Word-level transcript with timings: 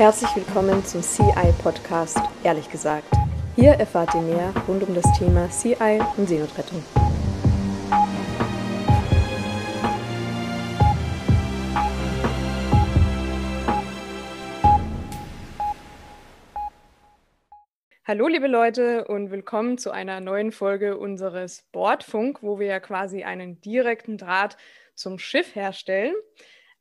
Herzlich 0.00 0.34
willkommen 0.34 0.82
zum 0.82 1.02
CI 1.02 1.52
Podcast, 1.62 2.18
ehrlich 2.42 2.70
gesagt. 2.70 3.12
Hier 3.54 3.72
erfahrt 3.72 4.14
ihr 4.14 4.22
mehr 4.22 4.54
rund 4.66 4.82
um 4.82 4.94
das 4.94 5.04
Thema 5.18 5.50
CI 5.50 6.00
und 6.16 6.26
Seenotrettung. 6.26 6.82
Hallo 18.06 18.26
liebe 18.26 18.46
Leute 18.46 19.04
und 19.04 19.30
willkommen 19.30 19.76
zu 19.76 19.90
einer 19.90 20.20
neuen 20.20 20.50
Folge 20.50 20.96
unseres 20.96 21.68
Bordfunk, 21.72 22.42
wo 22.42 22.58
wir 22.58 22.68
ja 22.68 22.80
quasi 22.80 23.24
einen 23.24 23.60
direkten 23.60 24.16
Draht 24.16 24.56
zum 24.94 25.18
Schiff 25.18 25.54
herstellen. 25.54 26.14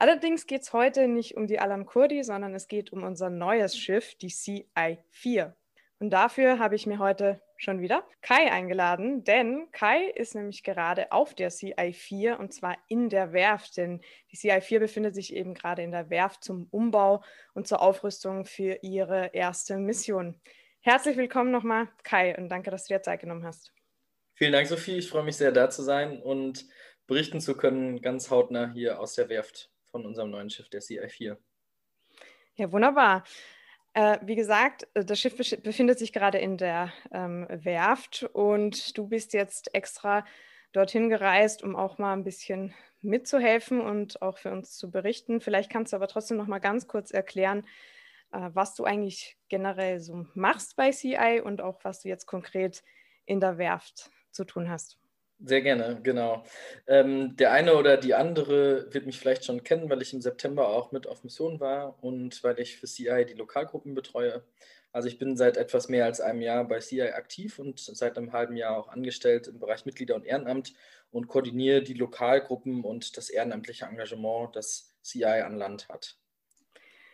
Allerdings 0.01 0.47
geht 0.47 0.61
es 0.61 0.71
heute 0.71 1.09
nicht 1.09 1.35
um 1.35 1.45
die 1.45 1.59
Alam 1.59 1.85
Kurdi, 1.85 2.23
sondern 2.23 2.55
es 2.55 2.69
geht 2.69 2.93
um 2.93 3.03
unser 3.03 3.29
neues 3.29 3.77
Schiff, 3.77 4.15
die 4.15 4.29
CI-4. 4.29 5.51
Und 5.99 6.11
dafür 6.11 6.57
habe 6.57 6.77
ich 6.77 6.87
mir 6.87 6.99
heute 6.99 7.41
schon 7.57 7.81
wieder 7.81 8.07
Kai 8.21 8.49
eingeladen, 8.49 9.25
denn 9.25 9.67
Kai 9.73 10.05
ist 10.11 10.35
nämlich 10.35 10.63
gerade 10.63 11.11
auf 11.11 11.35
der 11.35 11.49
CI-4 11.49 12.37
und 12.37 12.53
zwar 12.53 12.77
in 12.87 13.09
der 13.09 13.33
Werft, 13.33 13.75
denn 13.75 13.99
die 14.31 14.37
CI-4 14.37 14.79
befindet 14.79 15.15
sich 15.15 15.33
eben 15.35 15.53
gerade 15.53 15.81
in 15.81 15.91
der 15.91 16.09
Werft 16.09 16.45
zum 16.45 16.69
Umbau 16.71 17.21
und 17.53 17.67
zur 17.67 17.81
Aufrüstung 17.81 18.45
für 18.45 18.79
ihre 18.81 19.31
erste 19.33 19.75
Mission. 19.75 20.39
Herzlich 20.79 21.17
willkommen 21.17 21.51
nochmal, 21.51 21.89
Kai, 22.03 22.37
und 22.37 22.47
danke, 22.47 22.71
dass 22.71 22.85
du 22.85 22.93
dir 22.93 23.01
Zeit 23.01 23.19
genommen 23.19 23.45
hast. 23.45 23.73
Vielen 24.35 24.53
Dank, 24.53 24.65
Sophie. 24.67 24.99
Ich 24.99 25.09
freue 25.09 25.23
mich 25.23 25.35
sehr, 25.35 25.51
da 25.51 25.69
zu 25.69 25.83
sein 25.83 26.21
und 26.21 26.65
berichten 27.05 27.41
zu 27.41 27.57
können, 27.57 28.01
ganz 28.01 28.29
hautnah 28.31 28.71
hier 28.71 29.01
aus 29.01 29.15
der 29.15 29.27
Werft 29.27 29.69
von 29.91 30.05
unserem 30.05 30.31
neuen 30.31 30.49
Schiff, 30.49 30.69
der 30.69 30.81
CI4. 30.81 31.37
Ja, 32.55 32.71
wunderbar. 32.71 33.23
Äh, 33.93 34.19
wie 34.21 34.35
gesagt, 34.35 34.87
äh, 34.93 35.03
das 35.03 35.19
Schiff 35.19 35.35
befindet 35.63 35.99
sich 35.99 36.13
gerade 36.13 36.37
in 36.37 36.57
der 36.57 36.93
ähm, 37.11 37.47
Werft 37.49 38.23
und 38.33 38.97
du 38.97 39.07
bist 39.07 39.33
jetzt 39.33 39.73
extra 39.73 40.25
dorthin 40.71 41.09
gereist, 41.09 41.63
um 41.63 41.75
auch 41.75 41.97
mal 41.97 42.13
ein 42.13 42.23
bisschen 42.23 42.73
mitzuhelfen 43.01 43.81
und 43.81 44.21
auch 44.21 44.37
für 44.37 44.51
uns 44.51 44.77
zu 44.77 44.91
berichten. 44.91 45.41
Vielleicht 45.41 45.71
kannst 45.71 45.93
du 45.93 45.97
aber 45.97 46.07
trotzdem 46.07 46.37
noch 46.37 46.47
mal 46.47 46.59
ganz 46.59 46.87
kurz 46.87 47.11
erklären, 47.11 47.65
äh, 48.31 48.49
was 48.53 48.75
du 48.75 48.83
eigentlich 48.83 49.37
generell 49.47 49.99
so 49.99 50.27
machst 50.35 50.75
bei 50.75 50.91
CI 50.91 51.41
und 51.43 51.61
auch 51.61 51.83
was 51.83 52.01
du 52.01 52.09
jetzt 52.09 52.25
konkret 52.25 52.83
in 53.25 53.39
der 53.39 53.57
Werft 53.57 54.11
zu 54.31 54.43
tun 54.43 54.69
hast. 54.69 54.99
Sehr 55.41 55.61
gerne, 55.61 56.01
genau. 56.03 56.43
Ähm, 56.85 57.37
der 57.37 57.53
eine 57.53 57.77
oder 57.77 57.95
die 57.95 58.13
andere 58.13 58.93
wird 58.93 59.05
mich 59.05 59.17
vielleicht 59.17 59.45
schon 59.45 59.63
kennen, 59.63 59.89
weil 59.89 60.01
ich 60.01 60.13
im 60.13 60.21
September 60.21 60.67
auch 60.67 60.91
mit 60.91 61.07
auf 61.07 61.23
Mission 61.23 61.61
war 61.61 62.03
und 62.03 62.43
weil 62.43 62.59
ich 62.59 62.77
für 62.77 62.87
CI 62.87 63.25
die 63.25 63.35
Lokalgruppen 63.35 63.95
betreue. 63.95 64.43
Also 64.91 65.07
ich 65.07 65.17
bin 65.17 65.37
seit 65.37 65.55
etwas 65.55 65.87
mehr 65.87 66.05
als 66.05 66.19
einem 66.19 66.41
Jahr 66.41 66.67
bei 66.67 66.79
CI 66.79 67.03
aktiv 67.11 67.57
und 67.57 67.79
seit 67.79 68.17
einem 68.17 68.33
halben 68.33 68.57
Jahr 68.57 68.77
auch 68.77 68.89
angestellt 68.89 69.47
im 69.47 69.59
Bereich 69.59 69.85
Mitglieder 69.85 70.15
und 70.15 70.25
Ehrenamt 70.25 70.73
und 71.11 71.27
koordiniere 71.27 71.83
die 71.83 71.93
Lokalgruppen 71.93 72.83
und 72.83 73.15
das 73.15 73.29
ehrenamtliche 73.29 73.85
Engagement, 73.85 74.55
das 74.55 74.93
CI 75.03 75.23
an 75.23 75.55
Land 75.57 75.87
hat. 75.87 76.17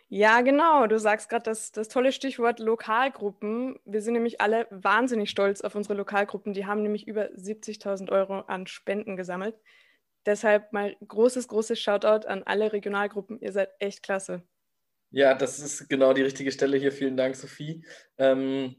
Ja, 0.08 0.40
genau. 0.42 0.86
Du 0.86 0.98
sagst 0.98 1.28
gerade 1.28 1.42
das, 1.44 1.72
das 1.72 1.88
tolle 1.88 2.12
Stichwort 2.12 2.60
Lokalgruppen. 2.60 3.78
Wir 3.84 4.00
sind 4.00 4.14
nämlich 4.14 4.40
alle 4.40 4.68
wahnsinnig 4.70 5.30
stolz 5.30 5.62
auf 5.62 5.74
unsere 5.74 5.94
Lokalgruppen. 5.94 6.52
Die 6.52 6.66
haben 6.66 6.82
nämlich 6.82 7.08
über 7.08 7.26
70.000 7.32 8.10
Euro 8.12 8.40
an 8.40 8.68
Spenden 8.68 9.16
gesammelt. 9.16 9.56
Deshalb 10.24 10.72
mal 10.72 10.96
großes, 11.06 11.48
großes 11.48 11.80
Shoutout 11.80 12.28
an 12.28 12.44
alle 12.44 12.72
Regionalgruppen. 12.72 13.40
Ihr 13.40 13.52
seid 13.52 13.70
echt 13.80 14.02
klasse. 14.02 14.42
Ja, 15.10 15.34
das 15.34 15.58
ist 15.58 15.88
genau 15.88 16.12
die 16.12 16.22
richtige 16.22 16.52
Stelle 16.52 16.76
hier. 16.76 16.92
Vielen 16.92 17.16
Dank, 17.16 17.34
Sophie. 17.34 17.84
Ähm, 18.18 18.76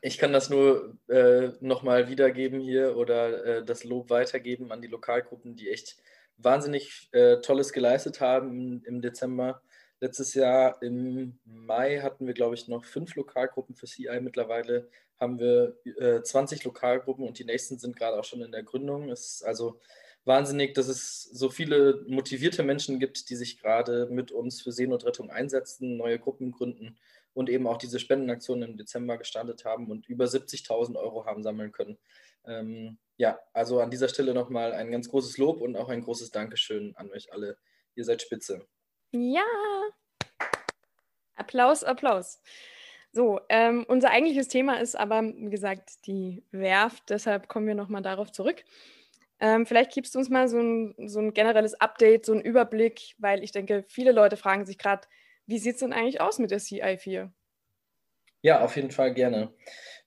ich 0.00 0.18
kann 0.18 0.32
das 0.32 0.48
nur 0.48 0.96
äh, 1.08 1.50
nochmal 1.60 2.08
wiedergeben 2.08 2.60
hier 2.60 2.96
oder 2.96 3.44
äh, 3.44 3.64
das 3.64 3.84
Lob 3.84 4.08
weitergeben 4.10 4.72
an 4.72 4.80
die 4.80 4.88
Lokalgruppen, 4.88 5.56
die 5.56 5.70
echt 5.70 5.96
wahnsinnig 6.36 7.08
äh, 7.12 7.40
Tolles 7.40 7.72
geleistet 7.72 8.20
haben 8.20 8.50
im, 8.50 8.82
im 8.84 9.02
Dezember. 9.02 9.62
Letztes 10.00 10.34
Jahr 10.34 10.82
im 10.82 11.38
Mai 11.44 12.00
hatten 12.00 12.26
wir, 12.26 12.34
glaube 12.34 12.54
ich, 12.54 12.68
noch 12.68 12.84
fünf 12.84 13.14
Lokalgruppen 13.14 13.74
für 13.74 13.86
CI. 13.86 14.20
Mittlerweile 14.20 14.88
haben 15.18 15.38
wir 15.38 15.78
äh, 15.98 16.22
20 16.22 16.64
Lokalgruppen 16.64 17.26
und 17.26 17.38
die 17.38 17.44
nächsten 17.44 17.78
sind 17.78 17.96
gerade 17.96 18.18
auch 18.18 18.24
schon 18.24 18.42
in 18.42 18.52
der 18.52 18.64
Gründung. 18.64 19.10
Es 19.10 19.36
ist 19.36 19.44
also 19.44 19.80
wahnsinnig, 20.24 20.74
dass 20.74 20.88
es 20.88 21.22
so 21.24 21.50
viele 21.50 22.04
motivierte 22.08 22.62
Menschen 22.62 22.98
gibt, 22.98 23.30
die 23.30 23.36
sich 23.36 23.58
gerade 23.60 24.06
mit 24.10 24.32
uns 24.32 24.62
für 24.62 24.72
Seenotrettung 24.72 25.30
einsetzen, 25.30 25.96
neue 25.96 26.18
Gruppen 26.18 26.52
gründen 26.52 26.98
und 27.34 27.50
eben 27.50 27.66
auch 27.66 27.78
diese 27.78 27.98
Spendenaktion 27.98 28.62
im 28.62 28.76
Dezember 28.76 29.18
gestartet 29.18 29.64
haben 29.64 29.90
und 29.90 30.08
über 30.08 30.24
70.000 30.26 30.96
Euro 30.96 31.26
haben 31.26 31.42
sammeln 31.42 31.72
können. 31.72 31.98
Ähm, 32.46 32.98
ja, 33.16 33.38
also 33.52 33.80
an 33.80 33.90
dieser 33.90 34.08
Stelle 34.08 34.34
nochmal 34.34 34.72
ein 34.72 34.90
ganz 34.90 35.08
großes 35.08 35.38
Lob 35.38 35.60
und 35.60 35.76
auch 35.76 35.88
ein 35.88 36.02
großes 36.02 36.30
Dankeschön 36.30 36.94
an 36.96 37.10
euch 37.10 37.32
alle. 37.32 37.58
Ihr 37.94 38.04
seid 38.04 38.22
spitze. 38.22 38.66
Ja. 39.14 39.44
Applaus, 41.36 41.84
Applaus. 41.84 42.42
So, 43.12 43.40
ähm, 43.48 43.84
unser 43.86 44.10
eigentliches 44.10 44.48
Thema 44.48 44.80
ist 44.80 44.96
aber, 44.96 45.22
wie 45.22 45.50
gesagt, 45.50 46.04
die 46.06 46.42
Werft. 46.50 47.10
Deshalb 47.10 47.46
kommen 47.46 47.68
wir 47.68 47.76
nochmal 47.76 48.02
darauf 48.02 48.32
zurück. 48.32 48.64
Ähm, 49.38 49.66
vielleicht 49.66 49.92
gibst 49.92 50.16
du 50.16 50.18
uns 50.18 50.30
mal 50.30 50.48
so 50.48 50.58
ein, 50.58 50.94
so 51.08 51.20
ein 51.20 51.32
generelles 51.32 51.80
Update, 51.80 52.26
so 52.26 52.32
einen 52.32 52.40
Überblick, 52.40 53.14
weil 53.18 53.44
ich 53.44 53.52
denke, 53.52 53.84
viele 53.86 54.10
Leute 54.10 54.36
fragen 54.36 54.66
sich 54.66 54.78
gerade, 54.78 55.06
wie 55.46 55.58
sieht 55.58 55.74
es 55.74 55.80
denn 55.80 55.92
eigentlich 55.92 56.20
aus 56.20 56.40
mit 56.40 56.50
der 56.50 56.58
CI4? 56.58 57.30
Ja, 58.42 58.64
auf 58.64 58.74
jeden 58.74 58.90
Fall 58.90 59.14
gerne. 59.14 59.54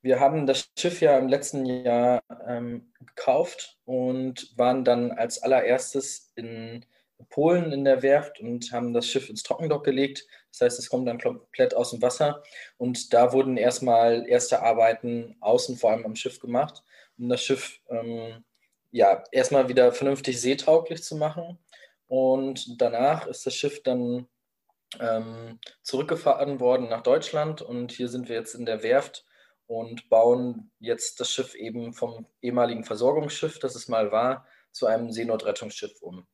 Wir 0.01 0.19
haben 0.19 0.45
das 0.45 0.69
Schiff 0.77 0.99
ja 0.99 1.17
im 1.17 1.29
letzten 1.29 1.65
Jahr 1.65 2.21
ähm, 2.45 2.91
gekauft 2.99 3.77
und 3.85 4.53
waren 4.57 4.83
dann 4.83 5.13
als 5.13 5.41
allererstes 5.41 6.33
in 6.35 6.85
Polen 7.29 7.71
in 7.71 7.83
der 7.83 8.01
Werft 8.03 8.39
und 8.39 8.71
haben 8.71 8.93
das 8.93 9.07
Schiff 9.07 9.29
ins 9.29 9.43
Trockendock 9.43 9.83
gelegt. 9.83 10.25
Das 10.51 10.61
heißt, 10.61 10.79
es 10.79 10.89
kommt 10.89 11.07
dann 11.07 11.19
komplett 11.19 11.73
aus 11.75 11.91
dem 11.91 12.01
Wasser. 12.01 12.43
Und 12.77 13.13
da 13.13 13.33
wurden 13.33 13.57
erstmal 13.57 14.27
erste 14.27 14.61
Arbeiten 14.61 15.35
außen, 15.39 15.77
vor 15.77 15.91
allem 15.91 16.05
am 16.05 16.15
Schiff 16.15 16.39
gemacht, 16.39 16.83
um 17.17 17.29
das 17.29 17.41
Schiff 17.41 17.79
ähm, 17.89 18.43
ja 18.91 19.23
erstmal 19.31 19.67
wieder 19.69 19.91
vernünftig 19.91 20.39
seetauglich 20.39 21.03
zu 21.03 21.15
machen. 21.15 21.57
Und 22.07 22.81
danach 22.81 23.27
ist 23.27 23.45
das 23.45 23.55
Schiff 23.55 23.83
dann 23.83 24.27
ähm, 24.99 25.59
zurückgefahren 25.81 26.59
worden 26.59 26.87
nach 26.89 27.03
Deutschland. 27.03 27.61
Und 27.61 27.91
hier 27.91 28.09
sind 28.09 28.29
wir 28.29 28.35
jetzt 28.35 28.53
in 28.53 28.65
der 28.65 28.83
Werft 28.83 29.25
und 29.65 30.09
bauen 30.09 30.71
jetzt 30.79 31.19
das 31.19 31.31
Schiff 31.31 31.55
eben 31.55 31.93
vom 31.93 32.25
ehemaligen 32.41 32.85
Versorgungsschiff, 32.85 33.59
das 33.59 33.75
es 33.75 33.87
mal 33.87 34.11
war, 34.11 34.45
zu 34.71 34.85
einem 34.85 35.11
Seenotrettungsschiff 35.11 36.01
um. 36.01 36.25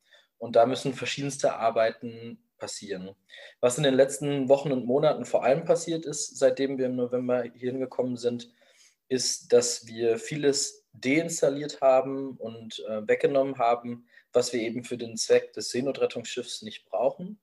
Und 0.44 0.56
da 0.56 0.66
müssen 0.66 0.92
verschiedenste 0.92 1.54
Arbeiten 1.54 2.38
passieren. 2.58 3.16
Was 3.60 3.78
in 3.78 3.82
den 3.82 3.94
letzten 3.94 4.50
Wochen 4.50 4.72
und 4.72 4.84
Monaten 4.84 5.24
vor 5.24 5.42
allem 5.42 5.64
passiert 5.64 6.04
ist, 6.04 6.36
seitdem 6.36 6.76
wir 6.76 6.84
im 6.84 6.96
November 6.96 7.44
hier 7.44 7.70
hingekommen 7.70 8.18
sind, 8.18 8.52
ist, 9.08 9.54
dass 9.54 9.86
wir 9.86 10.18
vieles 10.18 10.84
deinstalliert 10.92 11.80
haben 11.80 12.36
und 12.36 12.84
äh, 12.86 13.08
weggenommen 13.08 13.56
haben, 13.56 14.06
was 14.34 14.52
wir 14.52 14.60
eben 14.60 14.84
für 14.84 14.98
den 14.98 15.16
Zweck 15.16 15.54
des 15.54 15.70
Seenotrettungsschiffs 15.70 16.60
nicht 16.60 16.84
brauchen. 16.84 17.40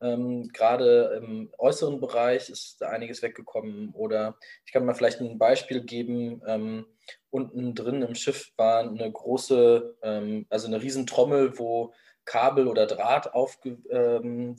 Ähm, 0.00 0.48
gerade 0.48 1.20
im 1.22 1.50
äußeren 1.58 2.00
Bereich 2.00 2.48
ist 2.48 2.80
da 2.80 2.88
einiges 2.88 3.20
weggekommen. 3.20 3.90
Oder 3.92 4.38
ich 4.64 4.72
kann 4.72 4.86
mal 4.86 4.94
vielleicht 4.94 5.20
ein 5.20 5.36
Beispiel 5.36 5.82
geben. 5.82 6.40
Ähm, 6.46 6.86
unten 7.28 7.74
drin 7.74 8.00
im 8.00 8.14
Schiff 8.14 8.52
war 8.56 8.80
eine 8.80 9.12
große, 9.12 9.98
ähm, 10.02 10.46
also 10.48 10.66
eine 10.66 10.80
Riesentrommel, 10.80 11.58
wo 11.58 11.92
Kabel 12.28 12.68
oder 12.68 12.86
Draht 12.86 13.32
aufgedreht 13.32 13.88
ähm, 13.90 14.56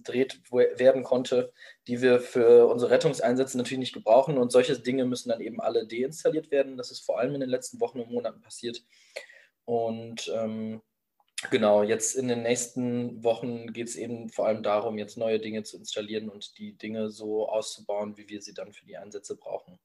werden 0.80 1.04
konnte, 1.04 1.54
die 1.88 2.02
wir 2.02 2.20
für 2.20 2.66
unsere 2.66 2.90
Rettungseinsätze 2.90 3.58
natürlich 3.58 3.80
nicht 3.80 3.94
gebrauchen. 3.94 4.40
Und 4.40 4.52
solche 4.52 4.78
Dinge 4.80 5.06
müssen 5.06 5.30
dann 5.30 5.40
eben 5.40 5.62
alle 5.62 5.86
deinstalliert 5.86 6.50
werden. 6.50 6.78
Das 6.78 6.90
ist 6.90 7.02
vor 7.02 7.20
allem 7.20 7.36
in 7.36 7.42
den 7.42 7.50
letzten 7.50 7.80
Wochen 7.80 8.00
und 8.00 8.12
Monaten 8.12 8.42
passiert. 8.42 8.84
Und 9.66 10.32
ähm, 10.36 10.82
genau, 11.52 11.84
jetzt 11.84 12.16
in 12.16 12.28
den 12.28 12.42
nächsten 12.42 13.24
Wochen 13.24 13.72
geht 13.72 13.88
es 13.88 13.96
eben 13.96 14.30
vor 14.30 14.48
allem 14.48 14.64
darum, 14.64 14.98
jetzt 14.98 15.18
neue 15.18 15.40
Dinge 15.40 15.62
zu 15.62 15.78
installieren 15.78 16.28
und 16.28 16.58
die 16.58 16.74
Dinge 16.74 17.12
so 17.12 17.48
auszubauen, 17.48 18.18
wie 18.18 18.28
wir 18.30 18.42
sie 18.42 18.56
dann 18.56 18.74
für 18.74 18.86
die 18.88 18.98
Einsätze 18.98 19.38
brauchen. 19.38 19.78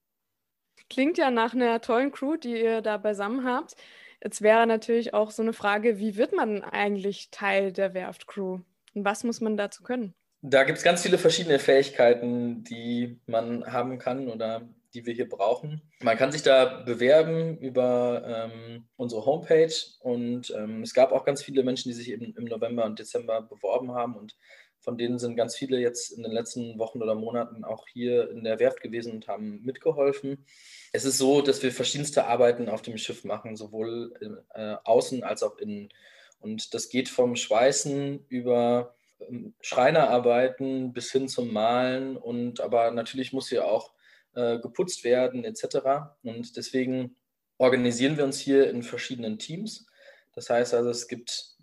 Klingt 0.88 1.18
ja 1.18 1.30
nach 1.30 1.52
einer 1.52 1.82
tollen 1.82 2.12
Crew, 2.12 2.36
die 2.36 2.62
ihr 2.62 2.80
da 2.80 2.96
beisammen 2.96 3.44
habt. 3.44 3.76
Jetzt 4.22 4.42
wäre 4.42 4.66
natürlich 4.66 5.14
auch 5.14 5.30
so 5.30 5.42
eine 5.42 5.52
Frage, 5.52 5.98
wie 5.98 6.16
wird 6.16 6.34
man 6.34 6.62
eigentlich 6.62 7.30
Teil 7.30 7.72
der 7.72 7.94
Werft-Crew? 7.94 8.60
Und 8.94 9.04
was 9.04 9.24
muss 9.24 9.40
man 9.40 9.56
dazu 9.56 9.82
können? 9.82 10.14
Da 10.42 10.64
gibt 10.64 10.78
es 10.78 10.84
ganz 10.84 11.02
viele 11.02 11.18
verschiedene 11.18 11.58
Fähigkeiten, 11.58 12.64
die 12.64 13.18
man 13.26 13.64
haben 13.72 13.98
kann 13.98 14.28
oder 14.28 14.68
die 14.94 15.06
wir 15.06 15.14
hier 15.14 15.28
brauchen. 15.28 15.82
Man 16.00 16.16
kann 16.16 16.32
sich 16.32 16.42
da 16.42 16.82
bewerben 16.82 17.58
über 17.58 18.22
ähm, 18.26 18.86
unsere 18.96 19.26
Homepage 19.26 19.72
und 20.00 20.52
ähm, 20.56 20.82
es 20.82 20.94
gab 20.94 21.12
auch 21.12 21.24
ganz 21.24 21.42
viele 21.42 21.64
Menschen, 21.64 21.88
die 21.88 21.94
sich 21.94 22.10
eben 22.10 22.34
im 22.36 22.44
November 22.44 22.84
und 22.84 22.98
Dezember 22.98 23.42
beworben 23.42 23.92
haben 23.92 24.16
und 24.16 24.36
Von 24.84 24.98
denen 24.98 25.18
sind 25.18 25.34
ganz 25.34 25.56
viele 25.56 25.78
jetzt 25.80 26.12
in 26.12 26.22
den 26.22 26.32
letzten 26.32 26.78
Wochen 26.78 27.02
oder 27.02 27.14
Monaten 27.14 27.64
auch 27.64 27.88
hier 27.88 28.30
in 28.30 28.44
der 28.44 28.58
Werft 28.58 28.82
gewesen 28.82 29.14
und 29.14 29.28
haben 29.28 29.62
mitgeholfen. 29.62 30.44
Es 30.92 31.06
ist 31.06 31.16
so, 31.16 31.40
dass 31.40 31.62
wir 31.62 31.72
verschiedenste 31.72 32.26
Arbeiten 32.26 32.68
auf 32.68 32.82
dem 32.82 32.98
Schiff 32.98 33.24
machen, 33.24 33.56
sowohl 33.56 34.12
äh, 34.54 34.76
außen 34.84 35.24
als 35.24 35.42
auch 35.42 35.56
innen. 35.56 35.88
Und 36.38 36.74
das 36.74 36.90
geht 36.90 37.08
vom 37.08 37.34
Schweißen 37.34 38.26
über 38.28 38.94
ähm, 39.20 39.54
Schreinerarbeiten 39.62 40.92
bis 40.92 41.10
hin 41.10 41.28
zum 41.28 41.50
Malen 41.50 42.18
und 42.18 42.60
aber 42.60 42.90
natürlich 42.90 43.32
muss 43.32 43.48
hier 43.48 43.66
auch 43.66 43.94
äh, 44.34 44.58
geputzt 44.58 45.02
werden 45.02 45.44
etc. 45.44 46.12
Und 46.22 46.58
deswegen 46.58 47.16
organisieren 47.56 48.18
wir 48.18 48.24
uns 48.24 48.38
hier 48.38 48.68
in 48.68 48.82
verschiedenen 48.82 49.38
Teams. 49.38 49.86
Das 50.34 50.50
heißt 50.50 50.74
also, 50.74 50.90
es 50.90 51.08
gibt 51.08 51.53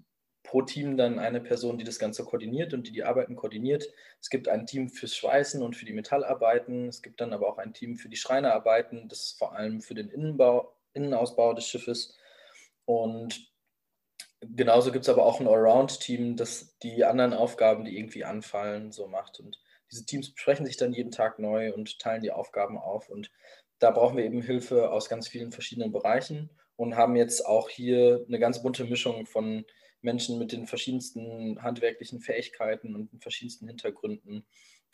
pro 0.52 0.62
Team 0.64 0.98
dann 0.98 1.18
eine 1.18 1.40
Person, 1.40 1.78
die 1.78 1.86
das 1.86 1.98
Ganze 1.98 2.26
koordiniert 2.26 2.74
und 2.74 2.86
die 2.86 2.92
die 2.92 3.06
Arbeiten 3.06 3.38
koordiniert. 3.38 3.88
Es 4.20 4.30
gibt 4.30 4.50
ein 4.50 4.66
Team 4.66 4.90
fürs 4.90 5.16
Schweißen 5.16 5.64
und 5.64 5.78
für 5.78 5.86
die 5.86 5.94
Metallarbeiten. 5.94 6.90
Es 6.90 7.02
gibt 7.02 7.22
dann 7.22 7.32
aber 7.32 7.48
auch 7.48 7.58
ein 7.58 7.74
Team 7.74 7.96
für 7.96 8.10
die 8.10 8.18
Schreinerarbeiten, 8.18 9.08
das 9.08 9.32
vor 9.32 9.54
allem 9.56 9.80
für 9.80 9.94
den 9.94 10.10
Innenbau, 10.10 10.76
Innenausbau 10.92 11.54
des 11.54 11.68
Schiffes. 11.68 12.18
Und 12.84 13.50
genauso 14.42 14.92
gibt 14.92 15.06
es 15.06 15.10
aber 15.10 15.26
auch 15.26 15.40
ein 15.40 15.48
Allround-Team, 15.48 16.36
das 16.36 16.78
die 16.80 17.06
anderen 17.06 17.32
Aufgaben, 17.34 17.86
die 17.86 17.98
irgendwie 17.98 18.26
anfallen, 18.26 18.92
so 18.92 19.08
macht. 19.08 19.40
Und 19.40 19.58
diese 19.90 20.06
Teams 20.06 20.34
besprechen 20.34 20.66
sich 20.66 20.76
dann 20.76 20.92
jeden 20.92 21.12
Tag 21.12 21.40
neu 21.40 21.74
und 21.74 21.98
teilen 22.00 22.24
die 22.24 22.32
Aufgaben 22.32 22.78
auf. 22.78 23.08
Und 23.08 23.32
da 23.80 23.90
brauchen 23.90 24.18
wir 24.18 24.26
eben 24.26 24.42
Hilfe 24.42 24.92
aus 24.92 25.08
ganz 25.08 25.30
vielen 25.30 25.54
verschiedenen 25.54 25.94
Bereichen 25.94 26.50
und 26.76 26.98
haben 26.98 27.16
jetzt 27.16 27.46
auch 27.46 27.70
hier 27.70 28.26
eine 28.28 28.38
ganz 28.38 28.62
bunte 28.62 28.84
Mischung 28.84 29.26
von 29.26 29.64
Menschen 30.02 30.40
mit 30.40 30.52
den 30.52 30.68
verschiedensten 30.68 31.62
handwerklichen 31.62 32.20
Fähigkeiten 32.20 32.96
und 32.96 33.12
den 33.12 33.20
verschiedensten 33.20 33.68
Hintergründen 33.68 34.46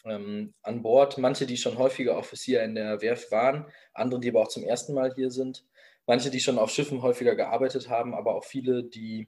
ähm, 0.06 0.54
an 0.62 0.82
Bord. 0.82 1.18
Manche, 1.18 1.46
die 1.46 1.58
schon 1.58 1.78
häufiger 1.78 2.18
Offizier 2.18 2.64
in 2.64 2.76
der 2.76 3.02
Werft 3.02 3.32
waren, 3.32 3.66
andere, 3.94 4.20
die 4.20 4.30
aber 4.30 4.42
auch 4.42 4.48
zum 4.48 4.64
ersten 4.64 4.94
Mal 4.94 5.14
hier 5.14 5.32
sind. 5.32 5.66
Manche, 6.06 6.30
die 6.30 6.40
schon 6.40 6.58
auf 6.58 6.72
Schiffen 6.72 7.02
häufiger 7.02 7.36
gearbeitet 7.36 7.90
haben, 7.90 8.14
aber 8.14 8.36
auch 8.36 8.46
viele, 8.46 8.84
die 8.84 9.28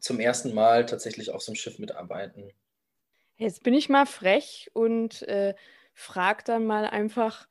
zum 0.00 0.18
ersten 0.18 0.54
Mal 0.54 0.86
tatsächlich 0.86 1.30
auf 1.30 1.42
so 1.42 1.52
einem 1.52 1.56
Schiff 1.56 1.78
mitarbeiten. 1.78 2.52
Jetzt 3.36 3.62
bin 3.62 3.74
ich 3.74 3.88
mal 3.88 4.06
frech 4.06 4.70
und 4.72 5.22
äh, 5.22 5.54
frage 5.92 6.44
dann 6.44 6.66
mal 6.66 6.86
einfach, 6.86 7.48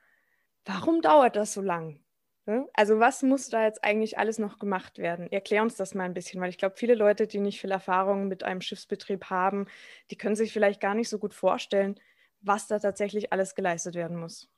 warum 0.66 1.02
dauert 1.02 1.36
das 1.36 1.54
so 1.54 1.62
lang? 1.62 2.03
Ne? 2.46 2.68
Also 2.74 3.00
was 3.00 3.22
muss 3.22 3.50
da 3.50 3.64
jetzt 3.64 3.84
eigentlich 3.84 4.18
alles 4.18 4.38
noch 4.38 4.60
gemacht 4.60 4.98
werden? 4.98 5.32
Erklär 5.32 5.62
uns 5.62 5.76
das 5.76 5.94
mal 5.94 6.04
ein 6.04 6.14
bisschen, 6.14 6.42
weil 6.42 6.50
ich 6.50 6.58
glaube, 6.58 6.76
viele 6.76 6.96
Leute, 6.96 7.26
die 7.26 7.40
nicht 7.40 7.62
viel 7.62 7.72
Erfahrung 7.72 8.28
mit 8.28 8.44
einem 8.44 8.62
Schiffsbetrieb 8.62 9.26
haben, 9.26 9.68
die 10.12 10.18
können 10.18 10.36
sich 10.36 10.52
vielleicht 10.52 10.82
gar 10.82 10.94
nicht 10.94 11.08
so 11.08 11.20
gut 11.20 11.34
vorstellen, 11.34 12.00
was 12.42 12.68
da 12.68 12.80
tatsächlich 12.80 13.32
alles 13.32 13.56
geleistet 13.56 13.96
werden 13.96 14.18
muss. 14.18 14.50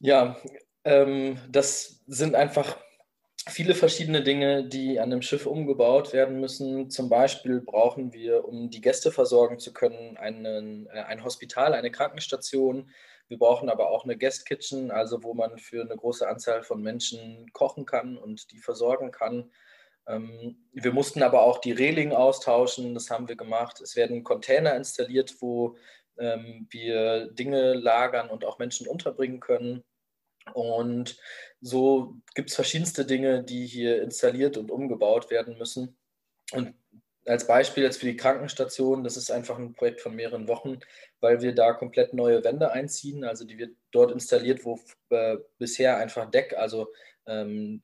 Ja, 0.00 0.36
ähm, 0.84 1.38
das 1.48 2.02
sind 2.06 2.34
einfach 2.34 2.78
viele 3.48 3.74
verschiedene 3.74 4.22
Dinge, 4.22 4.68
die 4.68 5.00
an 5.00 5.10
dem 5.10 5.22
Schiff 5.22 5.46
umgebaut 5.46 6.12
werden 6.12 6.40
müssen. 6.40 6.90
Zum 6.90 7.08
Beispiel 7.08 7.60
brauchen 7.60 8.12
wir, 8.12 8.44
um 8.44 8.70
die 8.70 8.80
Gäste 8.80 9.12
versorgen 9.12 9.58
zu 9.58 9.72
können, 9.72 10.16
einen, 10.16 10.86
äh, 10.88 11.00
ein 11.00 11.24
Hospital, 11.24 11.72
eine 11.72 11.90
Krankenstation, 11.90 12.90
wir 13.28 13.38
brauchen 13.38 13.68
aber 13.68 13.90
auch 13.90 14.04
eine 14.04 14.16
Guest 14.16 14.46
Kitchen, 14.46 14.90
also 14.90 15.22
wo 15.22 15.34
man 15.34 15.58
für 15.58 15.82
eine 15.82 15.96
große 15.96 16.28
Anzahl 16.28 16.62
von 16.62 16.82
Menschen 16.82 17.52
kochen 17.52 17.86
kann 17.86 18.16
und 18.16 18.50
die 18.52 18.58
versorgen 18.58 19.10
kann. 19.10 19.50
Ähm, 20.06 20.68
wir 20.72 20.92
mussten 20.92 21.22
aber 21.22 21.42
auch 21.42 21.58
die 21.58 21.72
Reling 21.72 22.12
austauschen, 22.12 22.94
das 22.94 23.10
haben 23.10 23.28
wir 23.28 23.36
gemacht. 23.36 23.80
Es 23.80 23.96
werden 23.96 24.24
Container 24.24 24.76
installiert, 24.76 25.36
wo 25.40 25.76
ähm, 26.18 26.66
wir 26.70 27.32
Dinge 27.32 27.74
lagern 27.74 28.30
und 28.30 28.44
auch 28.44 28.58
Menschen 28.58 28.86
unterbringen 28.86 29.40
können. 29.40 29.84
Und 30.54 31.18
so 31.60 32.16
gibt 32.34 32.50
es 32.50 32.54
verschiedenste 32.54 33.04
Dinge, 33.04 33.42
die 33.42 33.66
hier 33.66 34.02
installiert 34.02 34.56
und 34.56 34.70
umgebaut 34.70 35.30
werden 35.30 35.58
müssen. 35.58 35.98
Und 36.52 36.74
als 37.26 37.46
Beispiel 37.46 37.82
jetzt 37.82 37.98
für 37.98 38.06
die 38.06 38.16
Krankenstation, 38.16 39.04
das 39.04 39.16
ist 39.16 39.30
einfach 39.30 39.58
ein 39.58 39.74
Projekt 39.74 40.00
von 40.00 40.14
mehreren 40.14 40.48
Wochen, 40.48 40.78
weil 41.20 41.42
wir 41.42 41.54
da 41.54 41.72
komplett 41.72 42.14
neue 42.14 42.44
Wände 42.44 42.72
einziehen, 42.72 43.24
also 43.24 43.44
die 43.44 43.58
wird 43.58 43.76
dort 43.90 44.12
installiert, 44.12 44.64
wo 44.64 44.80
äh, 45.10 45.36
bisher 45.58 45.96
einfach 45.98 46.30
Deck, 46.30 46.54
also 46.56 46.88
ähm, 47.26 47.82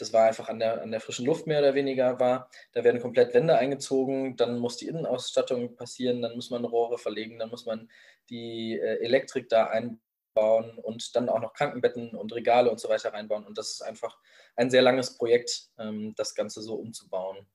das 0.00 0.12
war 0.12 0.26
einfach 0.26 0.48
an 0.48 0.58
der, 0.58 0.82
an 0.82 0.90
der 0.90 1.00
frischen 1.00 1.26
Luft 1.26 1.46
mehr 1.46 1.58
oder 1.58 1.74
weniger 1.74 2.18
war. 2.18 2.50
Da 2.72 2.84
werden 2.84 3.00
komplett 3.00 3.34
Wände 3.34 3.56
eingezogen, 3.56 4.36
dann 4.36 4.58
muss 4.58 4.78
die 4.78 4.86
Innenausstattung 4.88 5.76
passieren, 5.76 6.22
dann 6.22 6.34
muss 6.34 6.50
man 6.50 6.64
Rohre 6.64 6.98
verlegen, 6.98 7.38
dann 7.38 7.50
muss 7.50 7.66
man 7.66 7.90
die 8.30 8.78
äh, 8.78 9.04
Elektrik 9.04 9.48
da 9.50 9.66
einbauen 9.66 10.78
und 10.78 11.14
dann 11.14 11.28
auch 11.28 11.40
noch 11.40 11.52
Krankenbetten 11.52 12.14
und 12.14 12.32
Regale 12.32 12.70
und 12.70 12.80
so 12.80 12.88
weiter 12.88 13.12
reinbauen. 13.12 13.44
Und 13.46 13.58
das 13.58 13.72
ist 13.72 13.82
einfach 13.82 14.18
ein 14.56 14.70
sehr 14.70 14.82
langes 14.82 15.16
Projekt, 15.18 15.68
ähm, 15.78 16.14
das 16.16 16.34
Ganze 16.34 16.62
so 16.62 16.76
umzubauen. 16.76 17.46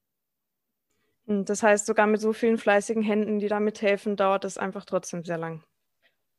Das 1.27 1.63
heißt, 1.63 1.85
sogar 1.85 2.05
mit 2.07 2.21
so 2.21 2.33
vielen 2.33 2.57
fleißigen 2.57 3.01
Händen, 3.01 3.39
die 3.39 3.47
damit 3.47 3.81
helfen, 3.81 4.15
dauert 4.15 4.45
es 4.45 4.57
einfach 4.57 4.85
trotzdem 4.85 5.23
sehr 5.23 5.37
lang. 5.37 5.63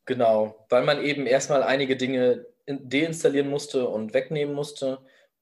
Genau, 0.05 0.65
weil 0.69 0.85
man 0.85 1.03
eben 1.03 1.27
erstmal 1.27 1.65
einige 1.65 1.97
Dinge 1.97 2.47
deinstallieren 2.67 3.51
musste 3.51 3.89
und 3.89 4.15
wegnehmen 4.15 4.55
musste, 4.55 4.99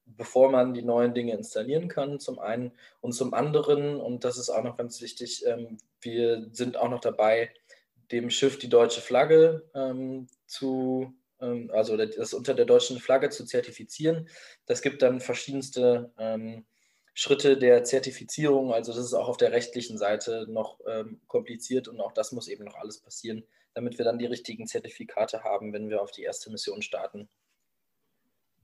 bevor 0.06 0.50
man 0.50 0.72
die 0.72 0.82
neuen 0.82 1.14
Dinge 1.14 1.34
installieren 1.34 1.88
kann, 1.88 2.20
zum 2.20 2.38
einen. 2.38 2.72
Und 3.00 3.12
zum 3.12 3.34
anderen, 3.34 4.00
und 4.00 4.24
das 4.24 4.38
ist 4.38 4.48
auch 4.48 4.62
noch 4.62 4.76
ganz 4.76 5.00
wichtig, 5.02 5.44
ähm, 5.46 5.78
wir 6.00 6.48
sind 6.52 6.76
auch 6.76 6.88
noch 6.88 7.00
dabei, 7.00 7.50
dem 8.12 8.30
Schiff 8.30 8.58
die 8.58 8.68
deutsche 8.68 9.00
Flagge 9.00 9.68
ähm, 9.74 10.26
zu, 10.46 11.14
ähm, 11.40 11.70
also 11.72 11.96
das 11.96 12.34
unter 12.34 12.54
der 12.54 12.66
deutschen 12.66 12.98
Flagge 12.98 13.30
zu 13.30 13.44
zertifizieren. 13.44 14.28
Das 14.66 14.82
gibt 14.82 15.02
dann 15.02 15.20
verschiedenste 15.20 16.12
Schritte 17.14 17.56
der 17.56 17.84
Zertifizierung. 17.84 18.72
Also 18.72 18.92
das 18.92 19.04
ist 19.04 19.14
auch 19.14 19.28
auf 19.28 19.36
der 19.36 19.52
rechtlichen 19.52 19.96
Seite 19.96 20.46
noch 20.48 20.80
ähm, 20.86 21.20
kompliziert 21.28 21.88
und 21.88 22.00
auch 22.00 22.12
das 22.12 22.32
muss 22.32 22.48
eben 22.48 22.64
noch 22.64 22.74
alles 22.74 22.98
passieren, 22.98 23.44
damit 23.72 23.98
wir 23.98 24.04
dann 24.04 24.18
die 24.18 24.26
richtigen 24.26 24.66
Zertifikate 24.66 25.44
haben, 25.44 25.72
wenn 25.72 25.88
wir 25.88 26.02
auf 26.02 26.10
die 26.10 26.22
erste 26.22 26.50
Mission 26.50 26.82
starten. 26.82 27.28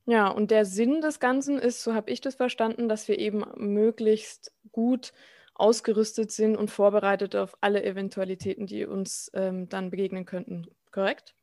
Ja, 0.07 0.29
und 0.29 0.51
der 0.51 0.65
Sinn 0.65 1.01
des 1.01 1.21
Ganzen 1.21 1.59
ist, 1.59 1.83
so 1.85 1.95
habe 1.95 2.11
ich 2.11 2.21
das 2.21 2.35
verstanden, 2.35 2.89
dass 2.89 3.07
wir 3.07 3.19
eben 3.19 3.45
möglichst 3.57 4.53
gut 4.73 5.13
ausgerüstet 5.55 6.33
sind 6.33 6.57
und 6.57 6.71
vorbereitet 6.71 7.37
auf 7.37 7.57
alle 7.61 7.85
Eventualitäten, 7.85 8.67
die 8.67 8.87
uns 8.87 9.31
ähm, 9.35 9.69
dann 9.69 9.91
begegnen 9.91 10.25
könnten. 10.25 10.67
Korrekt? 10.91 11.35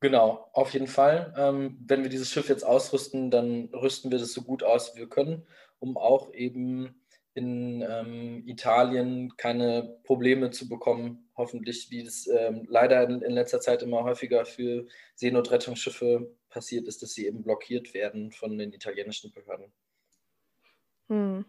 Genau, 0.00 0.48
auf 0.52 0.72
jeden 0.74 0.86
Fall. 0.86 1.34
Ähm, 1.36 1.78
wenn 1.86 2.02
wir 2.02 2.10
dieses 2.10 2.30
Schiff 2.30 2.48
jetzt 2.48 2.64
ausrüsten, 2.64 3.30
dann 3.30 3.70
rüsten 3.74 4.10
wir 4.10 4.18
das 4.18 4.32
so 4.32 4.42
gut 4.42 4.62
aus, 4.62 4.94
wie 4.94 5.00
wir 5.00 5.08
können 5.08 5.46
um 5.78 5.96
auch 5.96 6.32
eben 6.32 6.94
in 7.34 7.82
ähm, 7.88 8.42
Italien 8.46 9.36
keine 9.36 10.00
Probleme 10.04 10.50
zu 10.50 10.68
bekommen, 10.68 11.28
hoffentlich, 11.36 11.90
wie 11.90 12.00
es 12.00 12.26
ähm, 12.26 12.66
leider 12.68 13.04
in, 13.04 13.22
in, 13.22 13.32
letzter 13.32 13.60
Zeit 13.60 13.82
immer 13.82 14.02
häufiger 14.02 14.44
für 14.44 14.86
Seenotrettungsschiffe 15.14 16.34
passiert 16.48 16.88
ist, 16.88 17.02
dass 17.02 17.12
sie 17.12 17.26
eben 17.26 17.44
blockiert 17.44 17.94
werden 17.94 18.32
von 18.32 18.58
den 18.58 18.72
italienischen 18.72 19.32
Behörden. 19.32 19.72
Hm. 21.08 21.44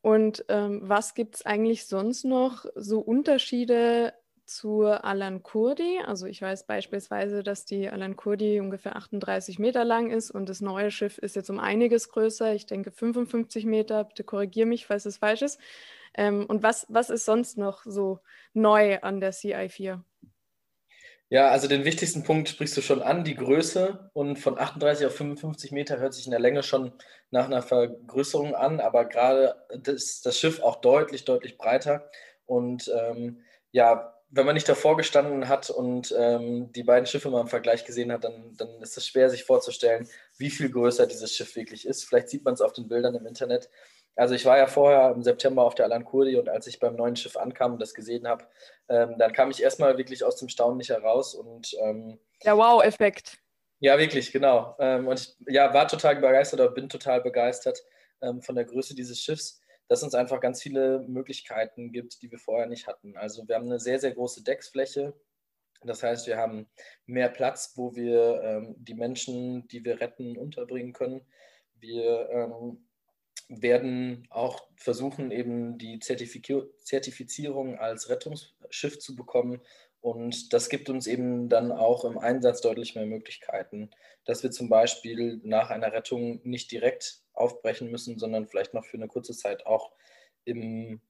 Und 0.00 0.44
ähm, 0.48 0.80
was 0.84 1.14
gibt 1.14 1.36
es 1.36 1.46
eigentlich 1.46 1.86
sonst 1.86 2.24
noch 2.24 2.66
so 2.76 3.00
Unterschiede 3.00 4.14
zur 4.48 5.04
Alan 5.04 5.42
Kurdi. 5.42 5.98
Also 6.06 6.26
ich 6.26 6.40
weiß 6.40 6.64
beispielsweise, 6.66 7.42
dass 7.42 7.64
die 7.64 7.88
Alan 7.88 8.16
Kurdi 8.16 8.60
ungefähr 8.60 8.96
38 8.96 9.58
Meter 9.58 9.84
lang 9.84 10.10
ist 10.10 10.30
und 10.30 10.48
das 10.48 10.60
neue 10.60 10.90
Schiff 10.90 11.18
ist 11.18 11.36
jetzt 11.36 11.50
um 11.50 11.60
einiges 11.60 12.08
größer. 12.08 12.54
Ich 12.54 12.66
denke 12.66 12.90
55 12.90 13.66
Meter. 13.66 14.04
Bitte 14.04 14.24
korrigiere 14.24 14.66
mich, 14.66 14.86
falls 14.86 15.06
es 15.06 15.18
falsch 15.18 15.42
ist. 15.42 15.60
Ähm, 16.14 16.46
und 16.46 16.62
was, 16.62 16.86
was 16.88 17.10
ist 17.10 17.24
sonst 17.24 17.58
noch 17.58 17.84
so 17.84 18.20
neu 18.54 18.98
an 19.00 19.20
der 19.20 19.32
CI4? 19.32 20.00
Ja, 21.30 21.50
also 21.50 21.68
den 21.68 21.84
wichtigsten 21.84 22.24
Punkt 22.24 22.48
sprichst 22.48 22.76
du 22.76 22.80
schon 22.80 23.02
an, 23.02 23.22
die 23.22 23.34
Größe. 23.34 24.10
Und 24.14 24.38
von 24.38 24.58
38 24.58 25.06
auf 25.06 25.14
55 25.14 25.72
Meter 25.72 25.98
hört 25.98 26.14
sich 26.14 26.24
in 26.24 26.30
der 26.30 26.40
Länge 26.40 26.62
schon 26.62 26.92
nach 27.30 27.44
einer 27.44 27.60
Vergrößerung 27.60 28.54
an, 28.54 28.80
aber 28.80 29.04
gerade 29.04 29.54
ist 29.84 30.24
das 30.24 30.38
Schiff 30.38 30.60
auch 30.62 30.76
deutlich, 30.76 31.26
deutlich 31.26 31.58
breiter. 31.58 32.08
Und 32.46 32.90
ähm, 32.96 33.42
ja, 33.72 34.17
wenn 34.30 34.44
man 34.44 34.54
nicht 34.54 34.68
davor 34.68 34.96
gestanden 34.96 35.48
hat 35.48 35.70
und 35.70 36.14
ähm, 36.18 36.70
die 36.72 36.82
beiden 36.82 37.06
Schiffe 37.06 37.30
mal 37.30 37.40
im 37.40 37.48
Vergleich 37.48 37.84
gesehen 37.84 38.12
hat, 38.12 38.24
dann, 38.24 38.54
dann 38.56 38.82
ist 38.82 38.96
es 38.96 39.06
schwer, 39.06 39.30
sich 39.30 39.44
vorzustellen, 39.44 40.08
wie 40.36 40.50
viel 40.50 40.70
größer 40.70 41.06
dieses 41.06 41.34
Schiff 41.34 41.56
wirklich 41.56 41.86
ist. 41.86 42.04
Vielleicht 42.04 42.28
sieht 42.28 42.44
man 42.44 42.54
es 42.54 42.60
auf 42.60 42.72
den 42.74 42.88
Bildern 42.88 43.14
im 43.14 43.26
Internet. 43.26 43.70
Also 44.16 44.34
ich 44.34 44.44
war 44.44 44.58
ja 44.58 44.66
vorher 44.66 45.12
im 45.12 45.22
September 45.22 45.62
auf 45.62 45.74
der 45.74 45.86
Alan 45.86 46.04
Kurdi 46.04 46.36
und 46.36 46.48
als 46.48 46.66
ich 46.66 46.80
beim 46.80 46.96
neuen 46.96 47.16
Schiff 47.16 47.36
ankam 47.36 47.74
und 47.74 47.80
das 47.80 47.94
gesehen 47.94 48.26
habe, 48.26 48.44
ähm, 48.88 49.14
dann 49.16 49.32
kam 49.32 49.50
ich 49.50 49.62
erstmal 49.62 49.96
wirklich 49.96 50.24
aus 50.24 50.36
dem 50.36 50.48
Staunen 50.48 50.78
nicht 50.78 50.90
heraus 50.90 51.34
und 51.34 51.74
ähm, 51.80 52.18
der 52.44 52.56
Wow-Effekt. 52.56 53.38
Ja, 53.80 53.96
wirklich, 53.98 54.32
genau. 54.32 54.74
Ähm, 54.80 55.06
und 55.06 55.36
ich 55.46 55.54
ja, 55.54 55.72
war 55.72 55.86
total 55.86 56.16
begeistert 56.16 56.60
oder 56.60 56.70
bin 56.70 56.88
total 56.88 57.20
begeistert 57.20 57.80
ähm, 58.20 58.42
von 58.42 58.56
der 58.56 58.64
Größe 58.64 58.94
dieses 58.94 59.20
Schiffs. 59.20 59.62
Dass 59.88 60.02
uns 60.02 60.14
einfach 60.14 60.40
ganz 60.40 60.62
viele 60.62 61.00
Möglichkeiten 61.08 61.92
gibt, 61.92 62.22
die 62.22 62.30
wir 62.30 62.38
vorher 62.38 62.66
nicht 62.66 62.86
hatten. 62.86 63.16
Also 63.16 63.48
wir 63.48 63.56
haben 63.56 63.66
eine 63.66 63.80
sehr, 63.80 63.98
sehr 63.98 64.12
große 64.12 64.44
Decksfläche. 64.44 65.14
Das 65.82 66.02
heißt, 66.02 66.26
wir 66.26 66.36
haben 66.36 66.68
mehr 67.06 67.28
Platz, 67.28 67.72
wo 67.76 67.94
wir 67.94 68.42
ähm, 68.42 68.74
die 68.78 68.94
Menschen, 68.94 69.66
die 69.68 69.84
wir 69.84 70.00
retten, 70.00 70.36
unterbringen 70.36 70.92
können. 70.92 71.26
Wir 71.74 72.28
ähm, 72.30 72.88
werden 73.48 74.26
auch 74.30 74.68
versuchen, 74.76 75.30
eben 75.30 75.78
die 75.78 76.00
Zertifizierung 76.00 77.78
als 77.78 78.10
Rettungsschiff 78.10 78.98
zu 78.98 79.16
bekommen. 79.16 79.62
Und 80.00 80.52
das 80.52 80.68
gibt 80.68 80.88
uns 80.88 81.06
eben 81.06 81.48
dann 81.48 81.72
auch 81.72 82.04
im 82.04 82.18
Einsatz 82.18 82.60
deutlich 82.60 82.94
mehr 82.94 83.06
Möglichkeiten, 83.06 83.90
dass 84.24 84.42
wir 84.42 84.50
zum 84.50 84.68
Beispiel 84.68 85.40
nach 85.42 85.70
einer 85.70 85.92
Rettung 85.92 86.40
nicht 86.44 86.70
direkt 86.70 87.22
aufbrechen 87.32 87.90
müssen, 87.90 88.18
sondern 88.18 88.46
vielleicht 88.46 88.74
noch 88.74 88.84
für 88.84 88.96
eine 88.96 89.08
kurze 89.08 89.32
Zeit 89.32 89.66
auch 89.66 89.92
im 90.44 91.00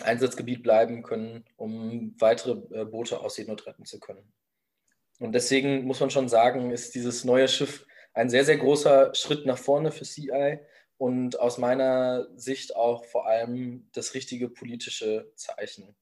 Einsatzgebiet 0.00 0.62
bleiben 0.62 1.02
können, 1.02 1.44
um 1.56 2.14
weitere 2.18 2.52
äh, 2.74 2.84
Boote 2.84 3.20
aus 3.20 3.34
Seenot 3.34 3.66
retten 3.66 3.84
zu 3.84 4.00
können. 4.00 4.32
Und 5.18 5.32
deswegen 5.32 5.84
muss 5.84 6.00
man 6.00 6.10
schon 6.10 6.28
sagen, 6.28 6.70
ist 6.70 6.94
dieses 6.94 7.24
neue 7.24 7.48
Schiff 7.48 7.86
ein 8.14 8.30
sehr, 8.30 8.44
sehr 8.44 8.56
großer 8.56 9.14
Schritt 9.14 9.46
nach 9.46 9.58
vorne 9.58 9.92
für 9.92 10.04
CI 10.04 10.58
und 10.96 11.38
aus 11.38 11.58
meiner 11.58 12.28
Sicht 12.36 12.76
auch 12.76 13.04
vor 13.04 13.26
allem 13.26 13.88
das 13.92 14.14
richtige 14.14 14.48
politische 14.48 15.32
Zeichen. 15.36 15.94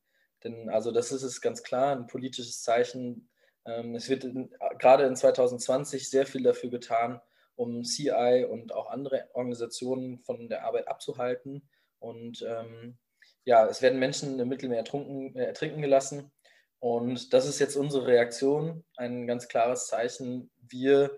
Denn 0.44 0.68
also 0.70 0.90
das 0.92 1.12
ist 1.12 1.22
es 1.22 1.40
ganz 1.40 1.62
klar, 1.62 1.94
ein 1.94 2.06
politisches 2.06 2.62
Zeichen. 2.62 3.28
Ähm, 3.66 3.94
es 3.94 4.08
wird 4.08 4.24
in, 4.24 4.54
gerade 4.78 5.04
in 5.04 5.16
2020 5.16 6.08
sehr 6.08 6.26
viel 6.26 6.42
dafür 6.42 6.70
getan, 6.70 7.20
um 7.56 7.84
CI 7.84 8.46
und 8.48 8.72
auch 8.72 8.90
andere 8.90 9.28
Organisationen 9.34 10.20
von 10.20 10.48
der 10.48 10.64
Arbeit 10.64 10.88
abzuhalten. 10.88 11.68
Und 11.98 12.42
ähm, 12.48 12.96
ja, 13.44 13.66
es 13.66 13.82
werden 13.82 13.98
Menschen 13.98 14.38
im 14.38 14.48
Mittelmeer 14.48 14.78
ertrunken, 14.78 15.36
äh, 15.36 15.44
ertrinken 15.44 15.82
gelassen. 15.82 16.30
Und 16.78 17.34
das 17.34 17.46
ist 17.46 17.58
jetzt 17.58 17.76
unsere 17.76 18.06
Reaktion, 18.06 18.84
ein 18.96 19.26
ganz 19.26 19.48
klares 19.48 19.86
Zeichen. 19.86 20.50
Wir 20.56 21.10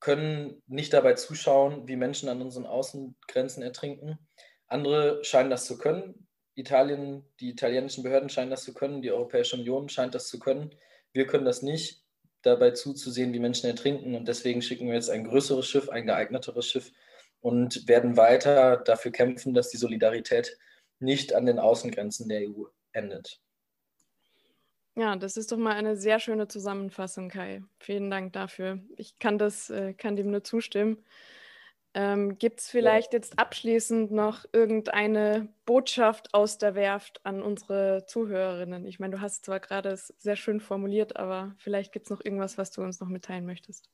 können 0.00 0.62
nicht 0.66 0.92
dabei 0.92 1.14
zuschauen, 1.14 1.88
wie 1.88 1.96
Menschen 1.96 2.28
an 2.28 2.42
unseren 2.42 2.66
Außengrenzen 2.66 3.62
ertrinken. 3.62 4.18
Andere 4.66 5.24
scheinen 5.24 5.50
das 5.50 5.64
zu 5.64 5.78
können. 5.78 6.25
Italien, 6.56 7.24
die 7.40 7.50
italienischen 7.50 8.02
Behörden 8.02 8.28
scheinen 8.28 8.50
das 8.50 8.64
zu 8.64 8.74
können, 8.74 9.02
die 9.02 9.12
Europäische 9.12 9.56
Union 9.56 9.88
scheint 9.88 10.14
das 10.14 10.28
zu 10.28 10.38
können. 10.38 10.74
Wir 11.12 11.26
können 11.26 11.44
das 11.44 11.62
nicht, 11.62 12.02
dabei 12.42 12.70
zuzusehen, 12.70 13.32
wie 13.32 13.38
Menschen 13.38 13.66
ertrinken. 13.66 14.14
Und 14.14 14.26
deswegen 14.28 14.62
schicken 14.62 14.86
wir 14.86 14.94
jetzt 14.94 15.10
ein 15.10 15.24
größeres 15.24 15.66
Schiff, 15.66 15.88
ein 15.88 16.06
geeigneteres 16.06 16.66
Schiff 16.66 16.92
und 17.40 17.86
werden 17.88 18.16
weiter 18.16 18.78
dafür 18.78 19.12
kämpfen, 19.12 19.52
dass 19.52 19.70
die 19.70 19.76
Solidarität 19.76 20.56
nicht 20.98 21.34
an 21.34 21.46
den 21.46 21.58
Außengrenzen 21.58 22.28
der 22.28 22.48
EU 22.48 22.64
endet. 22.92 23.40
Ja, 24.94 25.14
das 25.16 25.36
ist 25.36 25.52
doch 25.52 25.58
mal 25.58 25.74
eine 25.74 25.96
sehr 25.96 26.18
schöne 26.20 26.48
Zusammenfassung, 26.48 27.28
Kai. 27.28 27.62
Vielen 27.78 28.10
Dank 28.10 28.32
dafür. 28.32 28.80
Ich 28.96 29.18
kann 29.18 29.36
das, 29.36 29.68
äh, 29.68 29.92
kann 29.92 30.16
dem 30.16 30.30
nur 30.30 30.42
zustimmen. 30.42 31.04
Ähm, 31.98 32.36
Gibt 32.36 32.60
es 32.60 32.68
vielleicht 32.68 33.14
jetzt 33.14 33.38
abschließend 33.38 34.12
noch 34.12 34.44
irgendeine 34.52 35.48
Botschaft 35.64 36.34
aus 36.34 36.58
der 36.58 36.74
Werft 36.74 37.24
an 37.24 37.42
unsere 37.42 38.04
Zuhörerinnen? 38.04 38.84
Ich 38.84 39.00
meine, 39.00 39.16
du 39.16 39.22
hast 39.22 39.46
zwar 39.46 39.60
gerade 39.60 39.88
es 39.88 40.08
sehr 40.18 40.36
schön 40.36 40.60
formuliert, 40.60 41.16
aber 41.16 41.54
vielleicht 41.56 41.92
gibt 41.92 42.04
es 42.04 42.10
noch 42.10 42.22
irgendwas, 42.22 42.58
was 42.58 42.70
du 42.70 42.82
uns 42.82 43.00
noch 43.00 43.08
mitteilen 43.08 43.46
möchtest. 43.46 43.88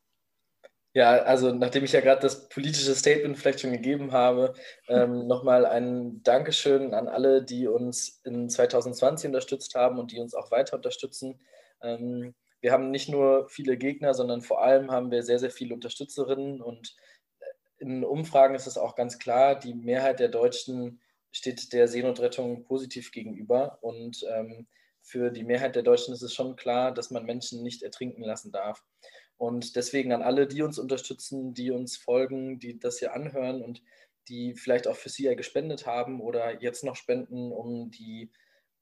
Ja, 0.95 1.13
also 1.23 1.55
nachdem 1.55 1.85
ich 1.85 1.93
ja 1.93 2.01
gerade 2.01 2.21
das 2.21 2.49
politische 2.49 2.93
Statement 2.97 3.39
vielleicht 3.39 3.61
schon 3.61 3.71
gegeben 3.71 4.11
habe, 4.11 4.55
ähm, 4.89 5.27
nochmal 5.29 5.65
ein 5.65 6.25
Dankeschön 6.25 6.95
an 6.95 7.07
alle, 7.07 7.45
die 7.45 7.69
uns 7.69 8.21
in 8.25 8.51
2020 8.51 9.29
unterstützt 9.29 9.77
haben 9.77 10.01
und 10.01 10.11
die 10.11 10.19
uns 10.19 10.35
auch 10.35 10.51
weiter 10.51 10.75
unterstützen. 10.75 11.39
Ähm, 11.81 12.35
wir 12.61 12.73
haben 12.73 12.91
nicht 12.91 13.09
nur 13.09 13.49
viele 13.49 13.77
Gegner, 13.77 14.13
sondern 14.13 14.41
vor 14.41 14.61
allem 14.61 14.91
haben 14.91 15.13
wir 15.13 15.23
sehr, 15.23 15.39
sehr 15.39 15.53
viele 15.53 15.75
Unterstützerinnen 15.75 16.61
und 16.61 16.97
in 17.83 18.05
Umfragen 18.05 18.55
ist 18.55 18.67
es 18.67 18.79
auch 18.79 18.95
ganz 18.95 19.19
klar, 19.19 19.59
die 19.59 19.75
Mehrheit 19.75 20.21
der 20.21 20.29
Deutschen 20.29 21.01
steht 21.33 21.73
der 21.73 21.89
Seenotrettung 21.89 22.65
positiv 22.65 23.11
gegenüber 23.11 23.79
und 23.83 24.25
ähm, 24.31 24.67
für 25.03 25.31
die 25.31 25.43
Mehrheit 25.43 25.75
der 25.75 25.83
Deutschen 25.83 26.15
ist 26.15 26.23
es 26.23 26.33
schon 26.33 26.55
klar, 26.55 26.95
dass 26.95 27.11
man 27.11 27.27
Menschen 27.27 27.63
nicht 27.63 27.83
ertrinken 27.83 28.23
lassen 28.23 28.53
darf. 28.53 28.85
Und 29.37 29.75
deswegen 29.75 30.13
an 30.13 30.23
alle, 30.23 30.47
die 30.47 30.63
uns 30.63 30.79
unterstützen, 30.79 31.55
die 31.55 31.73
uns 31.73 31.97
folgen, 31.97 32.61
die 32.61 32.79
das 32.79 33.01
hier 33.01 33.13
anhören 33.13 33.63
und 33.63 33.83
die 34.29 34.55
vielleicht 34.55 34.87
auch 34.87 34.95
für 34.95 35.11
CIA 35.11 35.35
gespendet 35.35 35.87
haben 35.87 36.21
oder 36.21 36.63
jetzt 36.63 36.85
noch 36.85 36.95
spenden, 36.95 37.51
um 37.51 37.91
die 37.91 38.31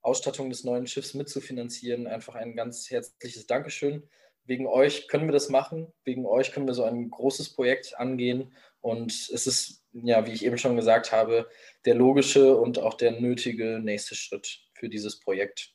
Ausstattung 0.02 0.50
des 0.50 0.64
neuen 0.64 0.86
Schiffs 0.86 1.14
mitzufinanzieren, 1.14 2.06
einfach 2.06 2.34
ein 2.34 2.54
ganz 2.54 2.90
herzliches 2.90 3.46
Dankeschön. 3.46 4.06
Wegen 4.44 4.66
euch 4.66 5.08
können 5.08 5.26
wir 5.26 5.32
das 5.32 5.48
machen, 5.48 5.92
wegen 6.04 6.26
euch 6.26 6.52
können 6.52 6.66
wir 6.66 6.74
so 6.74 6.84
ein 6.84 7.10
großes 7.10 7.54
Projekt 7.54 7.98
angehen 7.98 8.52
und 8.80 9.12
es 9.12 9.46
ist, 9.46 9.82
ja, 9.92 10.26
wie 10.26 10.32
ich 10.32 10.44
eben 10.44 10.58
schon 10.58 10.76
gesagt 10.76 11.12
habe, 11.12 11.48
der 11.84 11.94
logische 11.94 12.56
und 12.56 12.78
auch 12.78 12.94
der 12.94 13.20
nötige 13.20 13.80
nächste 13.80 14.14
Schritt 14.14 14.60
für 14.74 14.88
dieses 14.88 15.20
Projekt. 15.20 15.74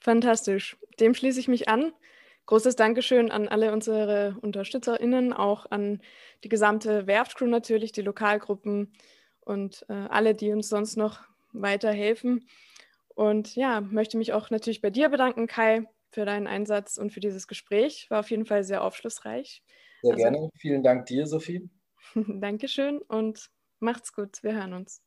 Fantastisch. 0.00 0.76
Dem 1.00 1.14
schließe 1.14 1.40
ich 1.40 1.48
mich 1.48 1.68
an. 1.68 1.92
Großes 2.46 2.76
Dankeschön 2.76 3.32
an 3.32 3.48
alle 3.48 3.72
unsere 3.72 4.36
UnterstützerInnen, 4.40 5.32
auch 5.32 5.66
an 5.70 6.00
die 6.44 6.48
gesamte 6.48 7.08
Werftcrew 7.08 7.46
natürlich, 7.46 7.90
die 7.90 8.02
Lokalgruppen 8.02 8.92
und 9.40 9.84
äh, 9.88 9.94
alle, 9.94 10.34
die 10.34 10.52
uns 10.52 10.68
sonst 10.68 10.96
noch 10.96 11.22
weiterhelfen. 11.52 12.46
Und 13.16 13.56
ja, 13.56 13.80
möchte 13.80 14.16
mich 14.16 14.32
auch 14.32 14.50
natürlich 14.50 14.80
bei 14.80 14.90
dir 14.90 15.08
bedanken, 15.08 15.48
Kai, 15.48 15.86
für 16.10 16.24
deinen 16.24 16.46
Einsatz 16.46 16.98
und 16.98 17.12
für 17.12 17.20
dieses 17.20 17.48
Gespräch. 17.48 18.06
War 18.10 18.20
auf 18.20 18.30
jeden 18.30 18.46
Fall 18.46 18.62
sehr 18.62 18.84
aufschlussreich. 18.84 19.62
Sehr 20.02 20.12
also, 20.12 20.22
gerne. 20.22 20.50
Vielen 20.56 20.82
Dank 20.82 21.06
dir, 21.06 21.26
Sophie. 21.26 21.68
Dankeschön 22.40 23.00
und 23.02 23.50
macht's 23.78 24.12
gut. 24.12 24.42
Wir 24.42 24.54
hören 24.54 24.72
uns. 24.72 25.02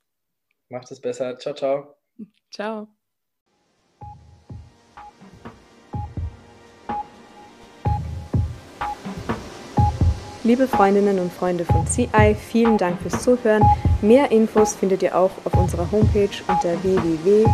Macht 0.69 0.91
es 0.91 1.01
besser. 1.01 1.37
Ciao, 1.37 1.55
ciao. 1.55 1.95
Ciao. 2.51 2.87
Liebe 10.43 10.67
Freundinnen 10.67 11.19
und 11.19 11.31
Freunde 11.31 11.65
von 11.65 11.85
CI, 11.85 12.33
vielen 12.33 12.77
Dank 12.77 13.01
fürs 13.01 13.23
Zuhören. 13.23 13.61
Mehr 14.01 14.31
Infos 14.31 14.73
findet 14.73 15.03
ihr 15.03 15.15
auch 15.15 15.31
auf 15.43 15.53
unserer 15.53 15.91
Homepage 15.91 16.29
unter 16.47 16.81
www.c-i.org. 16.81 17.45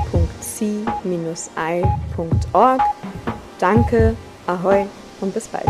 Danke, 3.59 4.15
ahoi 4.45 4.85
und 5.19 5.33
bis 5.33 5.47
bald. 5.47 5.67